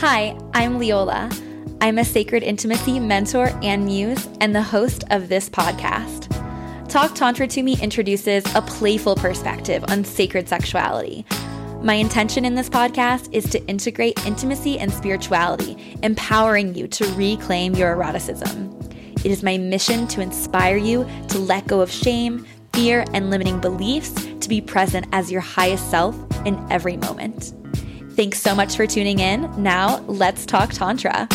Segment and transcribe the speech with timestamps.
[0.00, 1.30] Hi, I'm Leola.
[1.80, 6.28] I'm a sacred intimacy mentor and muse, and the host of this podcast.
[6.86, 11.24] Talk Tantra to Me introduces a playful perspective on sacred sexuality.
[11.80, 17.74] My intention in this podcast is to integrate intimacy and spirituality, empowering you to reclaim
[17.74, 18.78] your eroticism.
[19.24, 22.44] It is my mission to inspire you to let go of shame,
[22.74, 27.54] fear, and limiting beliefs to be present as your highest self in every moment.
[28.16, 29.50] Thanks so much for tuning in.
[29.62, 31.28] Now, let's talk Tantra.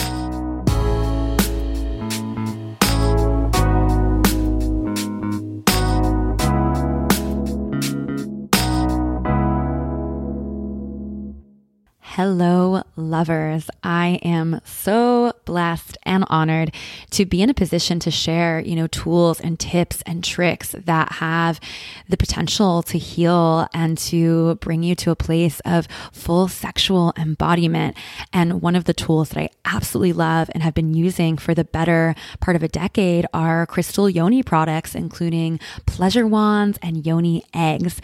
[11.99, 13.70] Hello, lovers.
[13.91, 16.73] I am so blessed and honored
[17.09, 21.12] to be in a position to share, you know, tools and tips and tricks that
[21.13, 21.59] have
[22.08, 27.98] the potential to heal and to bring you to a place of full sexual embodiment.
[28.32, 31.65] And one of the tools that I absolutely love and have been using for the
[31.65, 37.99] better part of a decade are crystal yoni products, including pleasure wands and yoni eggs.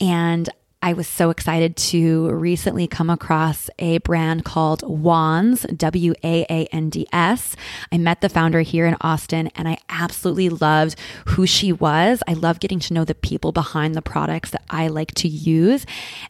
[0.00, 0.48] And
[0.84, 6.66] I was so excited to recently come across a brand called WAANDS, W A A
[6.72, 7.54] N D S.
[7.92, 12.20] I met the founder here in Austin and I absolutely loved who she was.
[12.26, 15.86] I love getting to know the people behind the products that I like to use.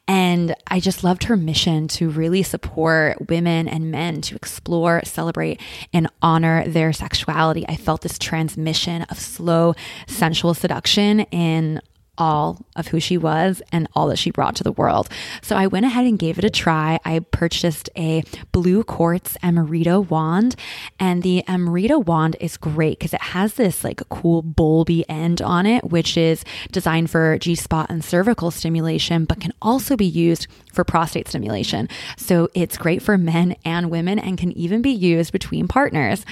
[0.07, 5.63] And I just loved her mission to really support women and men to explore, celebrate,
[5.95, 7.65] and honor their sexuality.
[7.69, 9.75] I felt this transmission of slow
[10.07, 11.81] sensual seduction in
[12.23, 15.09] all of who she was and all that she brought to the world.
[15.43, 17.01] So I went ahead and gave it a try.
[17.05, 20.55] I purchased a blue quartz Amrita wand,
[21.01, 25.67] and the Amrita wand is great because it has this like cool bulby end on
[25.67, 30.47] it, which is designed for G spot and cervical stimulation, but can also be used
[30.73, 31.89] for prostate stimulation.
[32.17, 36.25] So it's great for men and women and can even be used between partners.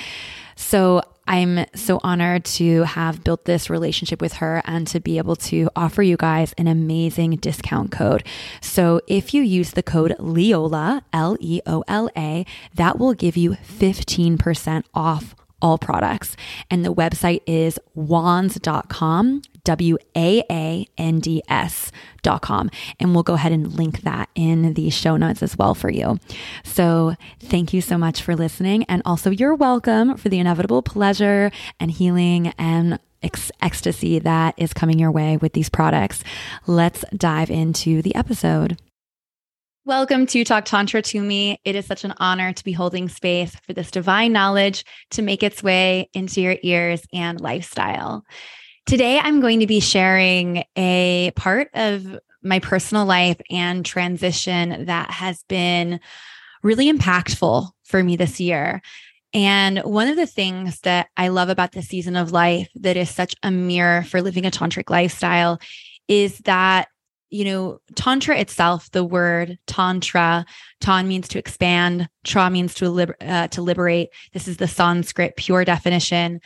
[0.54, 5.36] So I'm so honored to have built this relationship with her and to be able
[5.36, 8.24] to offer you guys an amazing discount code.
[8.60, 13.36] So if you use the code LEOLA, L E O L A, that will give
[13.36, 16.36] you 15% off all products.
[16.68, 21.92] And the website is waands.com, W A A N D S
[22.22, 22.70] dot com.
[22.98, 26.18] And we'll go ahead and link that in the show notes as well for you.
[26.64, 28.82] So thank you so much for listening.
[28.88, 34.72] And also, you're welcome for the inevitable pleasure and healing and ex- ecstasy that is
[34.72, 36.24] coming your way with these products.
[36.66, 38.76] Let's dive into the episode.
[39.84, 41.58] Welcome to Talk Tantra to me.
[41.64, 45.44] It is such an honor to be holding space for this divine knowledge to make
[45.44, 48.24] its way into your ears and lifestyle.
[48.86, 55.10] Today, I'm going to be sharing a part of my personal life and transition that
[55.10, 56.00] has been
[56.62, 58.82] really impactful for me this year.
[59.32, 63.10] And one of the things that I love about this season of life that is
[63.10, 65.60] such a mirror for living a tantric lifestyle
[66.08, 66.88] is that
[67.30, 70.44] you know, Tantra itself, the word Tantra,
[70.80, 74.08] Tan means to expand, Tra means to, liber- uh, to liberate.
[74.32, 76.40] This is the Sanskrit pure definition.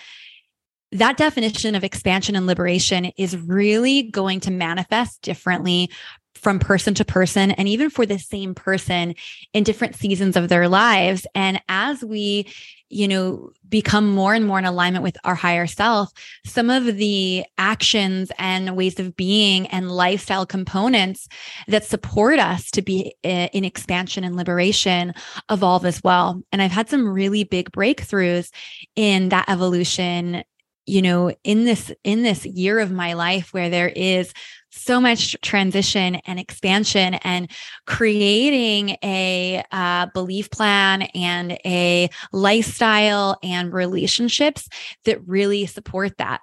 [0.94, 5.90] That definition of expansion and liberation is really going to manifest differently
[6.36, 9.14] from person to person and even for the same person
[9.52, 11.26] in different seasons of their lives.
[11.34, 12.46] And as we
[12.94, 16.12] you know, become more and more in alignment with our higher self,
[16.46, 21.26] some of the actions and ways of being and lifestyle components
[21.66, 25.12] that support us to be eh, in expansion and liberation
[25.50, 26.40] evolve as well.
[26.52, 28.50] And I've had some really big breakthroughs
[28.94, 30.44] in that evolution
[30.86, 34.32] you know in this in this year of my life where there is
[34.74, 37.50] so much transition and expansion and
[37.86, 44.68] creating a uh, belief plan and a lifestyle and relationships
[45.04, 46.40] that really support that.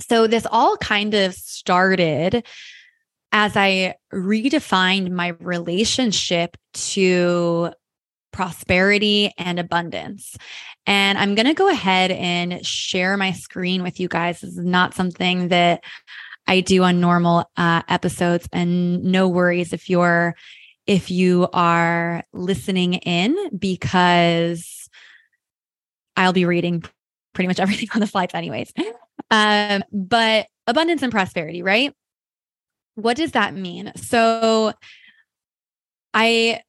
[0.00, 2.44] So, this all kind of started
[3.32, 7.72] as I redefined my relationship to
[8.32, 10.36] prosperity and abundance.
[10.86, 14.40] And I'm going to go ahead and share my screen with you guys.
[14.40, 15.84] This is not something that
[16.46, 18.48] I do on normal uh, episodes.
[18.52, 20.34] And no worries if you're
[20.86, 24.88] if you are listening in because
[26.16, 26.82] I'll be reading
[27.34, 28.72] pretty much everything on the slides anyways.
[29.30, 31.94] Um, but abundance and prosperity, right?
[32.94, 33.92] What does that mean?
[33.96, 34.72] So
[36.12, 36.60] I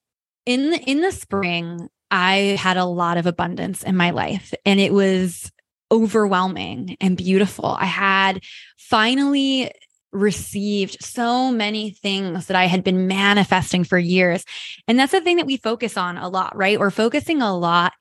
[0.46, 4.94] in in the spring I had a lot of abundance in my life and it
[4.94, 5.52] was
[5.92, 7.66] overwhelming and beautiful.
[7.66, 8.42] I had
[8.78, 9.72] finally
[10.12, 14.46] received so many things that I had been manifesting for years.
[14.88, 16.80] And that's the thing that we focus on a lot, right?
[16.80, 17.94] We're focusing a lot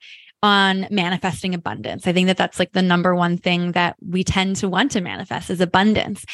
[0.42, 2.06] on manifesting abundance.
[2.06, 5.00] I think that that's like the number one thing that we tend to want to
[5.00, 6.24] manifest is abundance.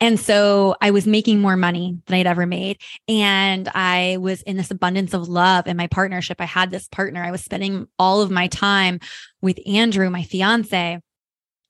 [0.00, 2.80] And so I was making more money than I'd ever made.
[3.06, 6.40] And I was in this abundance of love in my partnership.
[6.40, 7.22] I had this partner.
[7.22, 8.98] I was spending all of my time
[9.40, 10.98] with Andrew, my fiance.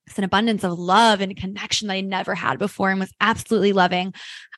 [0.07, 3.73] It's an abundance of love and connection that I never had before and was absolutely
[3.73, 4.15] loving.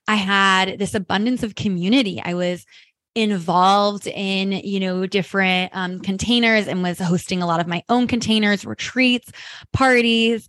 [0.07, 2.23] I had this abundance of community.
[2.25, 2.65] I was
[3.15, 8.07] involved in you know different um, containers and was hosting a lot of my own
[8.09, 9.31] containers retreats
[9.73, 10.49] parties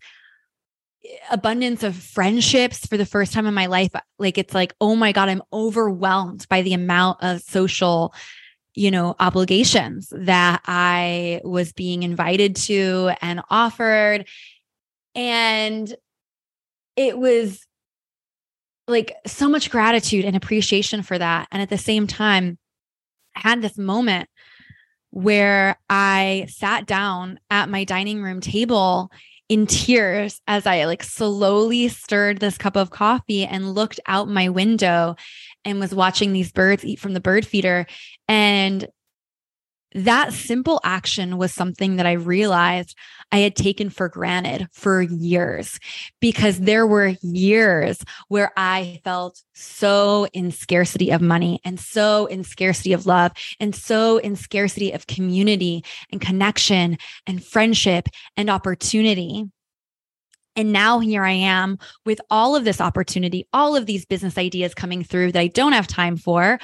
[1.30, 3.92] abundance of friendships for the first time in my life.
[4.18, 8.14] Like it's like oh my god i'm overwhelmed by the amount of social
[8.74, 14.28] you know obligations that i was being invited to and offered.
[15.14, 15.96] And
[16.98, 17.66] it was
[18.88, 21.48] like so much gratitude and appreciation for that.
[21.52, 22.58] And at the same time,
[23.36, 24.30] I had this moment
[25.10, 29.12] where I sat down at my dining room table
[29.48, 34.50] in tears as I like slowly stirred this cup of coffee and looked out my
[34.50, 35.16] window
[35.64, 37.86] and was watching these birds eat from the bird feeder.
[38.28, 38.88] And
[39.94, 42.98] that simple action was something that I realized
[43.32, 45.80] I had taken for granted for years
[46.20, 52.44] because there were years where I felt so in scarcity of money and so in
[52.44, 59.46] scarcity of love and so in scarcity of community and connection and friendship and opportunity.
[60.56, 64.74] And now here I am with all of this opportunity, all of these business ideas
[64.74, 66.60] coming through that I don't have time for,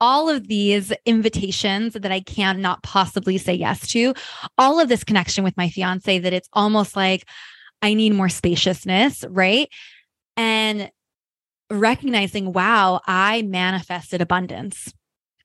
[0.00, 4.14] all of these invitations that I cannot possibly say yes to,
[4.58, 7.26] all of this connection with my fiance that it's almost like
[7.82, 9.68] I need more spaciousness, right?
[10.36, 10.90] And
[11.70, 14.92] recognizing, wow, I manifested abundance.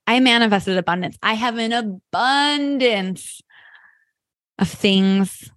[0.07, 1.17] I manifested abundance.
[1.21, 3.41] I have an abundance
[4.57, 5.51] of things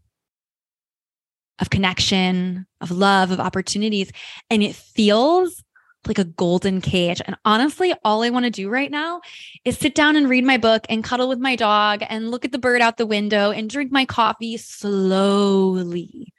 [1.61, 4.11] of connection, of love, of opportunities.
[4.51, 5.63] And it feels
[6.07, 7.23] like a golden cage.
[7.25, 9.21] And honestly, all I want to do right now
[9.65, 12.53] is sit down and read my book and cuddle with my dog and look at
[12.53, 16.33] the bird out the window and drink my coffee slowly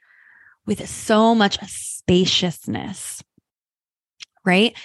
[0.66, 3.22] with so much spaciousness.
[4.44, 4.76] Right.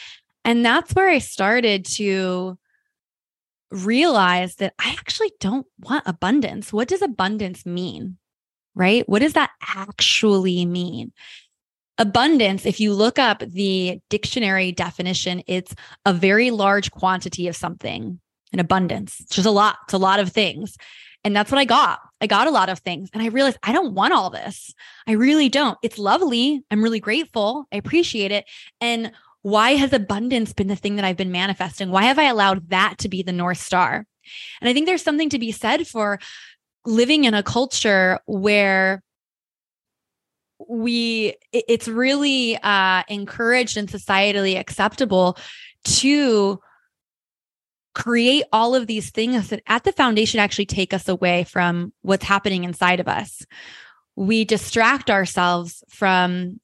[0.44, 2.58] And that's where I started to
[3.70, 6.74] realize that I actually don't want abundance.
[6.74, 8.18] What does abundance mean?
[8.76, 9.08] Right?
[9.08, 11.12] What does that actually mean?
[11.98, 15.76] Abundance, if you look up the dictionary definition, it's
[16.06, 18.20] a very large quantity of something,
[18.54, 19.20] an abundance.
[19.20, 20.78] It's just a lot, it's a lot of things.
[21.24, 22.00] And that's what I got.
[22.20, 23.10] I got a lot of things.
[23.14, 24.74] And I realized I don't want all this.
[25.06, 25.78] I really don't.
[25.84, 26.64] It's lovely.
[26.72, 27.68] I'm really grateful.
[27.72, 28.46] I appreciate it.
[28.80, 29.12] And
[29.44, 31.92] why has abundance been the thing that I've been manifesting?
[31.92, 34.06] Why have I allowed that to be the North Star?
[34.62, 36.20] And I think there's something to be said for
[36.86, 39.04] living in a culture where
[40.68, 45.38] we it's really uh, encouraged and societally acceptable
[45.84, 46.60] to
[47.94, 52.24] create all of these things that at the foundation actually take us away from what's
[52.24, 53.44] happening inside of us.
[54.16, 56.60] We distract ourselves from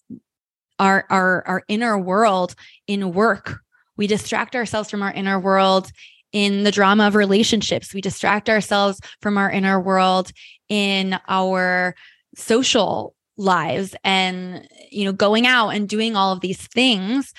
[0.79, 2.55] our our our inner world
[2.87, 3.59] in work.
[3.97, 5.91] We distract ourselves from our inner world
[6.31, 7.93] in the drama of relationships.
[7.93, 10.31] We distract ourselves from our inner world
[10.69, 11.95] in our
[12.35, 17.33] social lives and you know going out and doing all of these things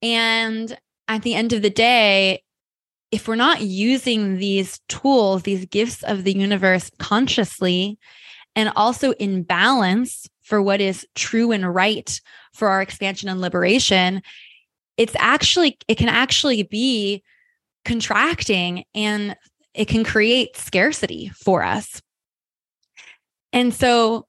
[0.00, 2.40] and at the end of the day
[3.10, 7.98] if we're not using these tools these gifts of the universe consciously
[8.54, 12.20] and also in balance for what is true and right
[12.54, 14.22] for our expansion and liberation
[14.96, 17.22] it's actually it can actually be
[17.88, 19.34] contracting and
[19.72, 22.02] it can create scarcity for us.
[23.52, 24.26] And so,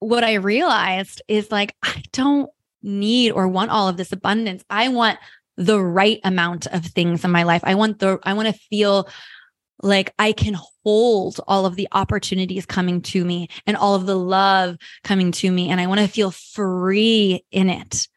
[0.00, 2.50] what I realized is like, I don't
[2.82, 4.64] need or want all of this abundance.
[4.68, 5.18] I want
[5.56, 7.60] the right amount of things in my life.
[7.62, 9.08] I want the, I want to feel
[9.82, 14.18] like I can hold all of the opportunities coming to me and all of the
[14.18, 15.68] love coming to me.
[15.68, 18.08] And I want to feel free in it.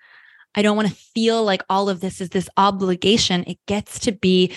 [0.55, 3.43] I don't want to feel like all of this is this obligation.
[3.45, 4.53] It gets to be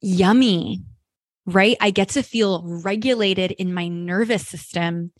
[0.00, 0.82] yummy,
[1.46, 1.76] right?
[1.80, 5.12] I get to feel regulated in my nervous system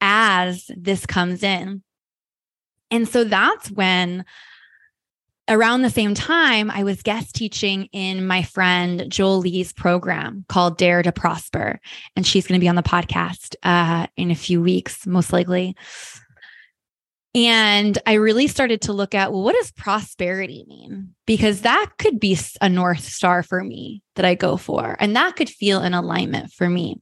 [0.00, 1.82] as this comes in.
[2.90, 4.24] And so that's when
[5.48, 11.02] around the same time, I was guest teaching in my friend Jolie's program called Dare
[11.02, 11.80] to Prosper.
[12.16, 15.76] And she's going to be on the podcast uh, in a few weeks, most likely.
[17.34, 21.14] And I really started to look at, well, what does prosperity mean?
[21.26, 25.36] Because that could be a North Star for me that I go for, and that
[25.36, 27.00] could feel an alignment for me.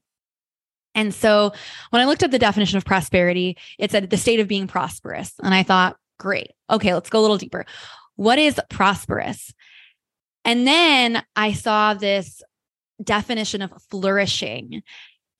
[0.94, 1.52] And so
[1.90, 5.32] when I looked at the definition of prosperity, it said the state of being prosperous.
[5.42, 6.52] And I thought, great.
[6.68, 7.64] Okay, let's go a little deeper.
[8.16, 9.52] What is prosperous?
[10.44, 12.42] And then I saw this
[13.02, 14.82] definition of flourishing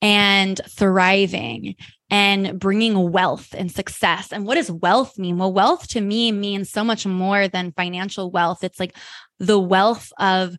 [0.01, 1.75] and thriving
[2.11, 4.33] and bringing wealth and success.
[4.33, 5.37] And what does wealth mean?
[5.37, 8.65] Well, wealth to me means so much more than financial wealth.
[8.65, 8.97] It's like
[9.39, 10.57] the wealth of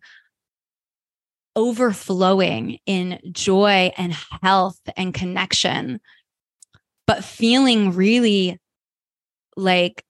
[1.55, 6.01] overflowing in joy and health and connection,
[7.07, 8.59] but feeling really
[9.55, 10.03] like,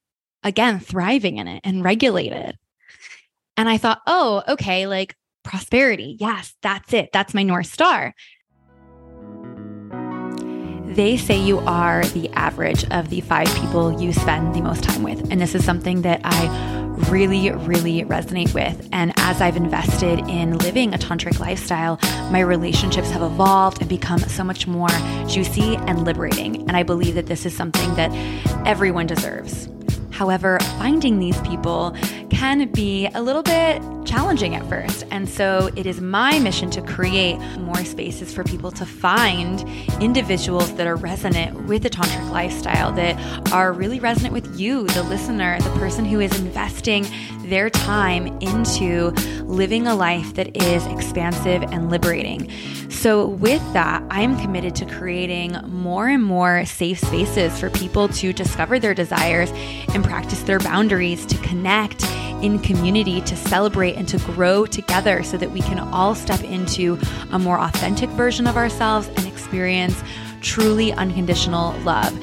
[0.45, 2.57] again, thriving in it and regulated.
[3.57, 6.17] And I thought, oh, okay, like prosperity.
[6.21, 7.11] Yes, that's it.
[7.13, 8.15] That's my North Star.
[10.95, 15.03] They say you are the average of the five people you spend the most time
[15.03, 15.33] with.
[15.33, 18.89] And this is something that I really, really resonate with.
[18.93, 21.99] And as I've invested in living a tantric lifestyle,
[22.31, 24.91] my relationships have evolved and become so much more
[25.27, 26.69] juicy and liberating.
[26.69, 28.11] And I believe that this is something that
[28.67, 29.69] everyone deserves.
[30.11, 31.97] However, finding these people
[32.29, 35.05] can be a little bit challenging at first.
[35.11, 39.63] And so it is my mission to create more spaces for people to find
[40.01, 45.03] individuals that are resonant with the tantric lifestyle, that are really resonant with you, the
[45.05, 47.05] listener, the person who is investing
[47.53, 49.11] their time into
[49.45, 52.51] living a life that is expansive and liberating.
[52.89, 58.33] So, with that, I'm committed to creating more and more safe spaces for people to
[58.33, 59.51] discover their desires
[59.93, 62.03] and practice their boundaries, to connect
[62.43, 66.99] in community, to celebrate and to grow together so that we can all step into
[67.33, 70.03] a more authentic version of ourselves and experience
[70.41, 72.19] truly unconditional love.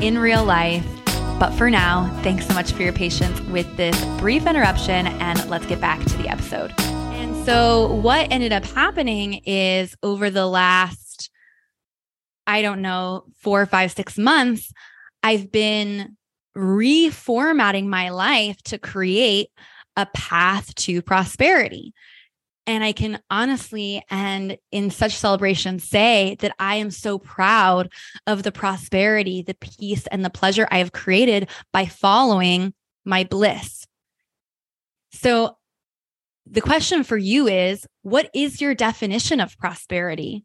[0.00, 0.86] in real life.
[1.38, 5.66] But for now, thanks so much for your patience with this brief interruption, and let's
[5.66, 6.72] get back to the episode.
[6.78, 11.30] And so, what ended up happening is over the last,
[12.46, 14.72] I don't know, four, five, six months,
[15.22, 16.16] I've been
[16.56, 19.50] reformatting my life to create
[19.96, 21.92] a path to prosperity.
[22.66, 27.92] And I can honestly and in such celebration say that I am so proud
[28.26, 33.86] of the prosperity, the peace, and the pleasure I have created by following my bliss.
[35.12, 35.56] So,
[36.48, 40.44] the question for you is what is your definition of prosperity?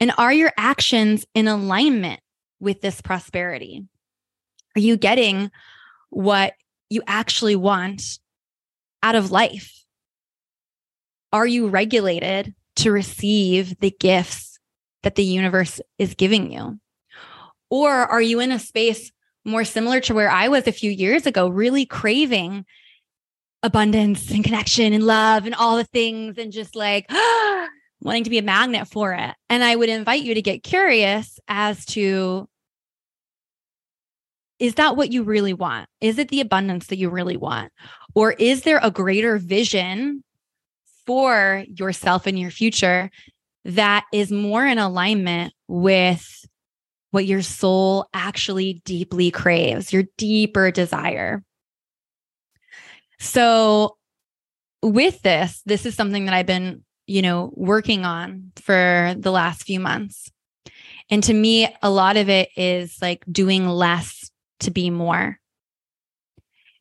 [0.00, 2.20] And are your actions in alignment
[2.58, 3.84] with this prosperity?
[4.76, 5.50] Are you getting
[6.10, 6.54] what
[6.90, 8.18] you actually want
[9.02, 9.84] out of life?
[11.32, 14.58] Are you regulated to receive the gifts
[15.02, 16.78] that the universe is giving you?
[17.70, 19.10] Or are you in a space
[19.44, 22.64] more similar to where I was a few years ago, really craving
[23.62, 27.10] abundance and connection and love and all the things and just like
[28.00, 29.34] wanting to be a magnet for it?
[29.48, 32.48] And I would invite you to get curious as to
[34.62, 35.88] is that what you really want?
[36.00, 37.72] Is it the abundance that you really want?
[38.14, 40.22] Or is there a greater vision
[41.04, 43.10] for yourself and your future
[43.64, 46.24] that is more in alignment with
[47.10, 51.42] what your soul actually deeply craves, your deeper desire?
[53.18, 53.96] So,
[54.80, 59.64] with this, this is something that I've been, you know, working on for the last
[59.64, 60.30] few months.
[61.10, 64.21] And to me, a lot of it is like doing less
[64.62, 65.38] to be more.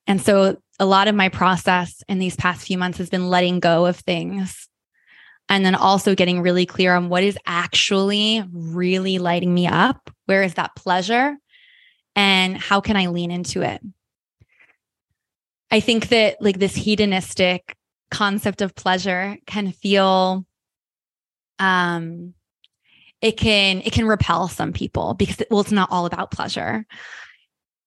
[0.08, 3.60] And so a lot of my process in these past few months has been letting
[3.60, 4.68] go of things
[5.50, 10.10] And then also getting really clear on what is actually really lighting me up.
[10.26, 11.36] Where is that pleasure?
[12.16, 13.82] And how can I lean into it?
[15.70, 17.76] I think that like this hedonistic
[18.10, 20.46] concept of pleasure can feel
[21.60, 22.34] um
[23.22, 26.86] it can it can repel some people because well it's not all about pleasure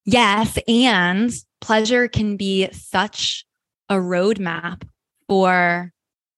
[0.05, 3.45] yes and pleasure can be such
[3.89, 4.83] a roadmap
[5.29, 5.93] for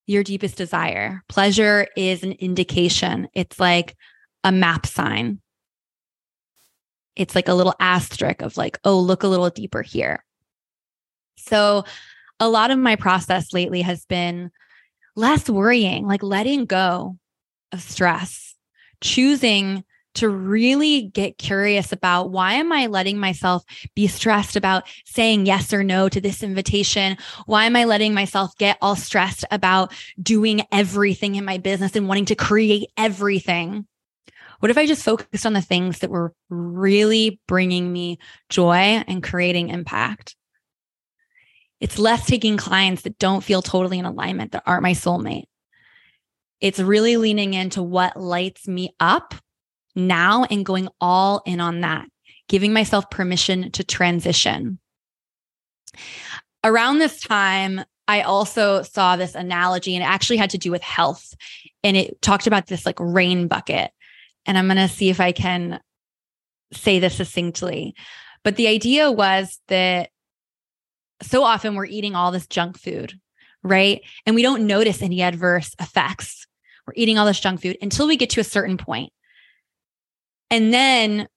[0.06, 1.23] your deepest desire.
[1.28, 3.28] Pleasure is an indication.
[3.35, 3.96] It's like
[4.44, 5.40] a map sign.
[7.16, 10.25] It's like a little asterisk of like oh look a little deeper here.
[11.37, 11.85] So
[12.38, 14.50] a lot of my process lately has been
[15.16, 17.16] less worrying like letting go
[17.73, 18.54] of stress
[19.00, 19.82] choosing
[20.16, 25.73] to really get curious about why am I letting myself be stressed about saying yes
[25.73, 27.16] or no to this invitation?
[27.46, 32.08] Why am I letting myself get all stressed about doing everything in my business and
[32.08, 33.87] wanting to create everything?
[34.61, 38.18] What if I just focused on the things that were really bringing me
[38.49, 40.35] joy and creating impact?
[41.78, 45.44] It's less taking clients that don't feel totally in alignment, that aren't my soulmate.
[46.61, 49.35] It's really leaning into what lights me up
[49.97, 52.07] now and going all in on that,
[52.49, 54.79] giving myself permission to transition.
[56.62, 60.83] Around this time, I also saw this analogy and it actually had to do with
[60.83, 61.35] health.
[61.83, 63.91] And it talked about this like rain bucket.
[64.45, 65.81] And I'm going to see if I can
[66.73, 67.95] say this succinctly.
[68.45, 70.11] But the idea was that
[71.23, 73.19] so often we're eating all this junk food,
[73.62, 74.03] right?
[74.25, 76.47] And we don't notice any adverse effects.
[76.87, 79.12] We're eating all this junk food until we get to a certain point.
[80.50, 81.29] And then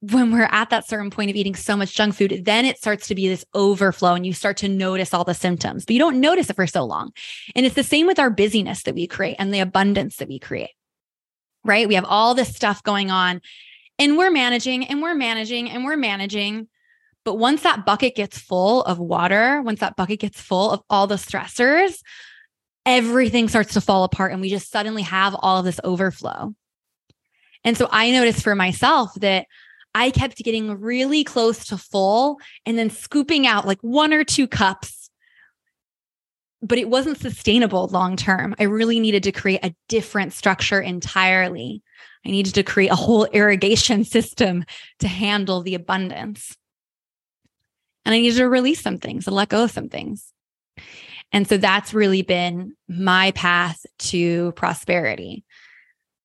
[0.00, 3.08] when we're at that certain point of eating so much junk food, then it starts
[3.08, 6.20] to be this overflow and you start to notice all the symptoms, but you don't
[6.20, 7.12] notice it for so long.
[7.54, 10.38] And it's the same with our busyness that we create and the abundance that we
[10.38, 10.70] create,
[11.64, 11.88] right?
[11.88, 13.40] We have all this stuff going on
[13.98, 16.68] and we're managing and we're managing and we're managing.
[17.24, 21.06] But once that bucket gets full of water, once that bucket gets full of all
[21.06, 21.98] the stressors,
[22.84, 26.54] everything starts to fall apart and we just suddenly have all of this overflow.
[27.64, 29.46] And so I noticed for myself that
[29.94, 34.46] I kept getting really close to full and then scooping out like one or two
[34.46, 35.08] cups.
[36.60, 38.54] But it wasn't sustainable long term.
[38.58, 41.82] I really needed to create a different structure entirely.
[42.26, 44.64] I needed to create a whole irrigation system
[44.98, 46.54] to handle the abundance.
[48.04, 50.30] And I needed to release some things and let go of some things.
[51.32, 55.45] And so that's really been my path to prosperity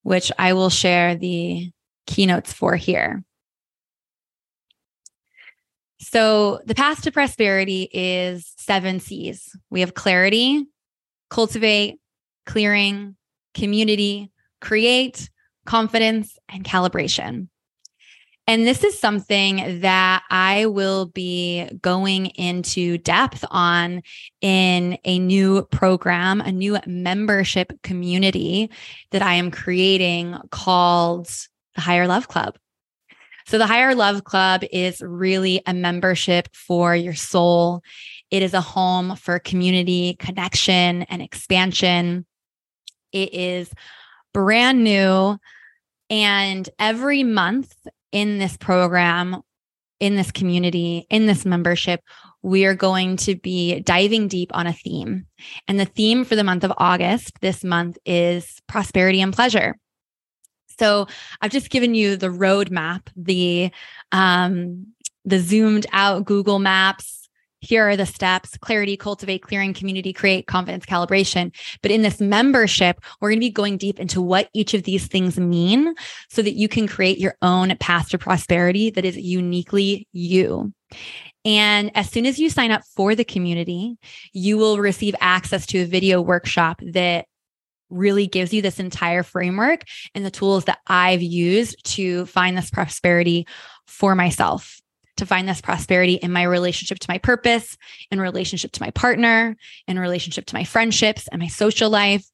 [0.04, 1.72] which I will share the
[2.08, 3.24] keynotes for here.
[6.00, 9.56] So, the path to prosperity is seven C's.
[9.70, 10.66] We have clarity,
[11.30, 12.00] cultivate,
[12.48, 13.16] clearing,
[13.54, 15.30] community, create,
[15.66, 17.50] confidence, and calibration.
[18.52, 24.04] And this is something that I will be going into depth on
[24.42, 28.70] in a new program, a new membership community
[29.12, 31.28] that I am creating called
[31.76, 32.58] the Higher Love Club.
[33.48, 37.82] So, the Higher Love Club is really a membership for your soul.
[38.32, 42.26] It is a home for community, connection, and expansion.
[43.14, 43.72] It is
[44.34, 45.38] brand new.
[46.10, 47.74] And every month,
[48.12, 49.42] in this program,
[50.00, 52.02] in this community, in this membership,
[52.42, 55.28] we are going to be diving deep on a theme.
[55.68, 59.76] And the theme for the month of August this month is prosperity and pleasure.
[60.80, 61.08] So
[61.42, 63.72] I've just given you the roadmap, the
[64.12, 64.88] um,
[65.24, 67.21] the zoomed out Google Maps
[67.62, 71.56] here are the steps clarity, cultivate, clearing, community, create, confidence, calibration.
[71.82, 75.08] But in this membership, we're going to be going deep into what each of these
[75.08, 75.94] things mean
[76.30, 80.74] so that you can create your own path to prosperity that is uniquely you.
[81.46, 83.98] And as soon as you sign up for the community,
[84.34, 87.26] you will receive access to a video workshop that
[87.90, 89.84] really gives you this entire framework
[90.16, 93.48] and the tools that I've used to find this prosperity
[93.86, 94.81] for myself
[95.22, 97.78] to find this prosperity in my relationship to my purpose,
[98.10, 99.56] in relationship to my partner,
[99.88, 102.26] in relationship to my friendships and my social life.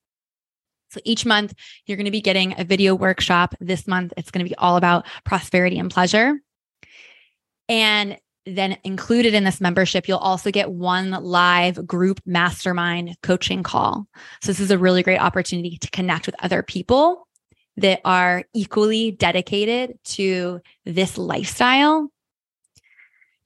[0.91, 1.54] So each month,
[1.86, 3.54] you're going to be getting a video workshop.
[3.60, 6.39] This month, it's going to be all about prosperity and pleasure.
[7.67, 14.08] And then included in this membership, you'll also get one live group mastermind coaching call.
[14.41, 17.28] So this is a really great opportunity to connect with other people
[17.76, 22.10] that are equally dedicated to this lifestyle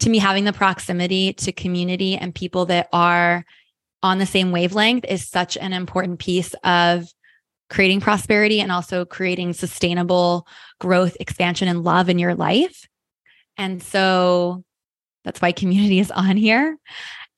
[0.02, 3.46] to me, having the proximity to community and people that are
[4.04, 7.08] on the same wavelength is such an important piece of
[7.70, 10.46] creating prosperity and also creating sustainable
[10.80, 12.88] growth, expansion, and love in your life.
[13.58, 14.64] And so
[15.24, 16.78] that's why community is on here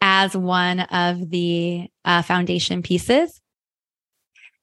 [0.01, 3.39] as one of the uh, foundation pieces.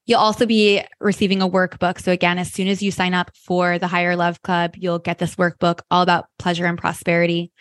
[0.06, 2.00] You'll also be receiving a workbook.
[2.00, 5.18] So, again, as soon as you sign up for the Higher Love Club, you'll get
[5.18, 7.52] this workbook all about pleasure and prosperity.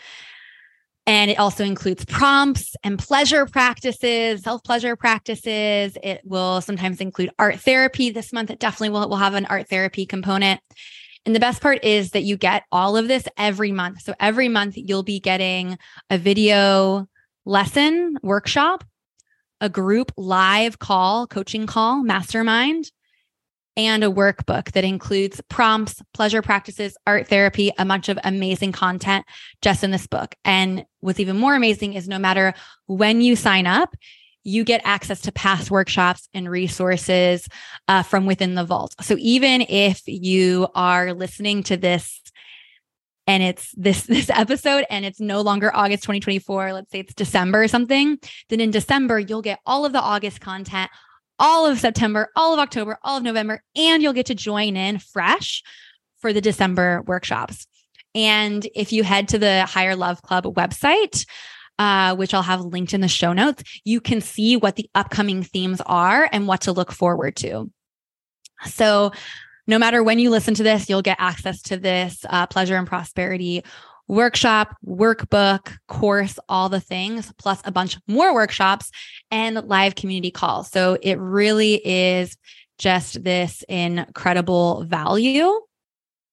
[1.10, 5.98] And it also includes prompts and pleasure practices, self pleasure practices.
[6.04, 8.12] It will sometimes include art therapy.
[8.12, 10.62] This month, it definitely will, will have an art therapy component.
[11.26, 14.04] And the best part is that you get all of this every month.
[14.04, 15.80] So every month, you'll be getting
[16.12, 17.10] a video
[17.44, 18.84] lesson workshop,
[19.60, 22.92] a group live call, coaching call, mastermind,
[23.80, 29.26] and a workbook that includes prompts, pleasure practices, art therapy, a bunch of amazing content
[29.62, 30.36] just in this book.
[30.44, 32.54] And what's even more amazing is no matter
[32.88, 33.96] when you sign up,
[34.44, 37.48] you get access to past workshops and resources
[37.88, 38.96] uh, from within the vault.
[39.02, 42.22] So even if you are listening to this
[43.28, 47.64] and it's this this episode and it's no longer August 2024, let's say it's December
[47.64, 48.18] or something,
[48.50, 50.90] then in December you'll get all of the August content,
[51.40, 55.00] all of September, all of October, all of November, and you'll get to join in
[55.00, 55.64] fresh
[56.20, 57.66] for the December workshops.
[58.14, 61.26] And if you head to the Higher Love Club website,
[61.78, 65.44] uh, which I'll have linked in the show notes, you can see what the upcoming
[65.44, 67.72] themes are and what to look forward to.
[68.66, 69.14] So,
[69.66, 72.88] no matter when you listen to this, you'll get access to this uh, pleasure and
[72.88, 73.64] prosperity
[74.10, 78.92] workshop, workbook, course, all the things, plus a bunch more workshops
[79.32, 80.70] and live community calls.
[80.70, 82.36] So it really is
[82.80, 85.52] just this incredible value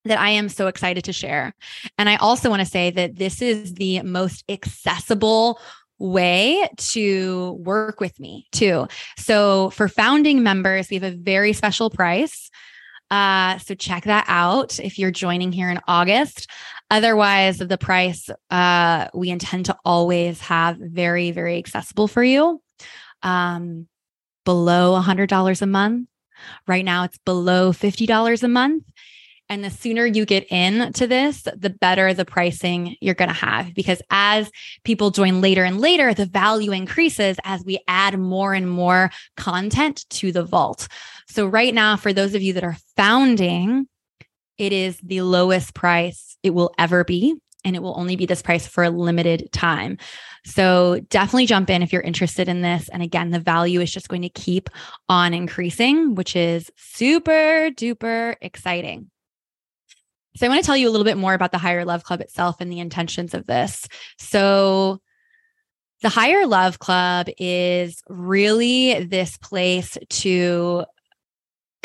[0.07, 1.55] that I am so excited to share.
[1.99, 5.61] And I also want to say that this is the most accessible
[5.99, 8.87] way to work with me too.
[9.19, 12.51] So for founding members, we have a very special price.
[13.11, 16.51] Uh, so check that out if you're joining here in August.
[16.91, 22.63] Otherwise, the price uh, we intend to always have very, very accessible for you.
[23.23, 23.89] Um,
[24.45, 26.09] below $100 a month.
[26.67, 28.85] Right now, it's below $50 a month.
[29.49, 33.75] And the sooner you get into this, the better the pricing you're going to have.
[33.75, 34.51] Because as
[34.83, 40.05] people join later and later, the value increases as we add more and more content
[40.11, 40.89] to the vault.
[41.29, 43.87] So, right now, for those of you that are founding,
[44.59, 47.35] it is the lowest price it will ever be.
[47.65, 49.99] And it will only be this price for a limited time.
[50.45, 52.89] So definitely jump in if you're interested in this.
[52.89, 54.71] And again, the value is just going to keep
[55.09, 59.11] on increasing, which is super duper exciting.
[60.37, 62.21] So I want to tell you a little bit more about the Higher Love Club
[62.21, 63.89] itself and the intentions of this.
[64.19, 65.01] So
[66.03, 70.85] the Higher Love Club is really this place to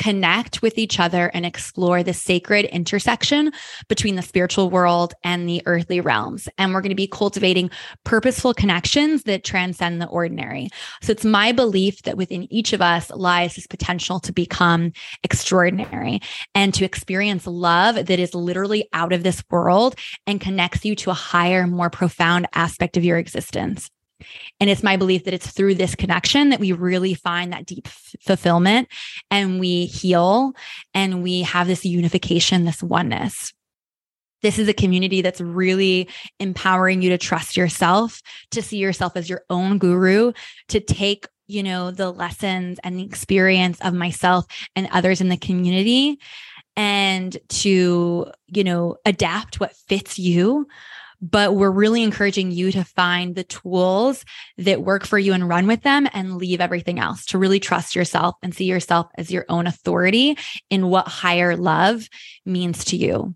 [0.01, 3.51] connect with each other and explore the sacred intersection
[3.87, 6.49] between the spiritual world and the earthly realms.
[6.57, 7.69] And we're going to be cultivating
[8.03, 10.69] purposeful connections that transcend the ordinary.
[11.03, 14.91] So it's my belief that within each of us lies this potential to become
[15.23, 16.19] extraordinary
[16.55, 19.93] and to experience love that is literally out of this world
[20.25, 23.91] and connects you to a higher, more profound aspect of your existence.
[24.59, 27.87] And it's my belief that it's through this connection that we really find that deep
[27.87, 28.87] f- fulfillment
[29.29, 30.53] and we heal
[30.93, 33.53] and we have this unification, this oneness.
[34.41, 39.29] This is a community that's really empowering you to trust yourself, to see yourself as
[39.29, 40.33] your own guru,
[40.69, 45.37] to take you know the lessons and the experience of myself and others in the
[45.37, 46.17] community
[46.77, 50.65] and to you know adapt what fits you
[51.21, 54.25] but we're really encouraging you to find the tools
[54.57, 57.95] that work for you and run with them and leave everything else to really trust
[57.95, 60.37] yourself and see yourself as your own authority
[60.69, 62.09] in what higher love
[62.45, 63.35] means to you.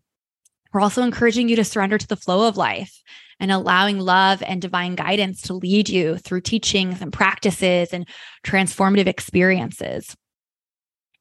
[0.73, 3.01] We're also encouraging you to surrender to the flow of life
[3.39, 8.07] and allowing love and divine guidance to lead you through teachings and practices and
[8.43, 10.15] transformative experiences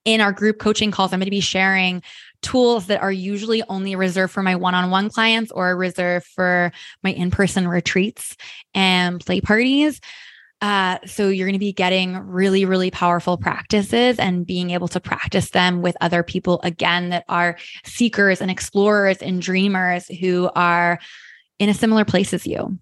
[0.05, 2.03] in our group coaching calls, I'm going to be sharing
[2.45, 6.71] tools that are usually only reserved for my one on one clients or reserved for
[7.03, 8.37] my in person retreats
[8.75, 10.01] and play parties.
[10.61, 15.01] Uh, so you're going to be getting really, really powerful practices and being able to
[15.01, 20.99] practice them with other people again that are seekers and explorers and dreamers who are
[21.59, 22.79] in a similar place as you.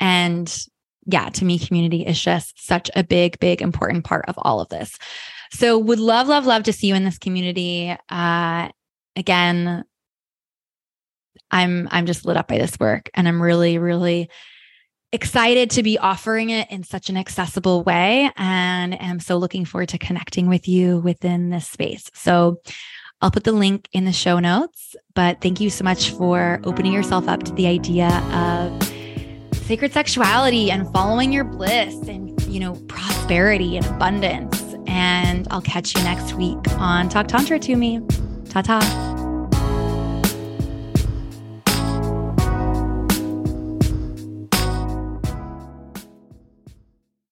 [0.00, 0.66] And
[1.06, 4.68] yeah, to me, community is just such a big, big, important part of all of
[4.68, 4.98] this.
[5.52, 7.96] So would love, love, love to see you in this community.
[8.08, 8.68] Uh,
[9.16, 9.84] again,
[11.50, 14.30] I'm I'm just lit up by this work and I'm really, really
[15.12, 19.90] excited to be offering it in such an accessible way and am so looking forward
[19.90, 22.10] to connecting with you within this space.
[22.14, 22.60] So
[23.20, 26.92] I'll put the link in the show notes, but thank you so much for opening
[26.92, 28.82] yourself up to the idea of
[29.66, 34.60] sacred sexuality and following your bliss and, you know, prosperity and abundance.
[34.86, 38.00] And I'll catch you next week on Talk Tantra to Me.
[38.52, 39.11] 擦擦